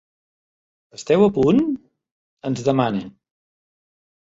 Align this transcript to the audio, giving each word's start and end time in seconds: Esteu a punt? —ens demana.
Esteu 0.99 1.27
a 1.27 1.29
punt? 1.37 1.63
—ens 2.51 2.67
demana. 2.73 3.07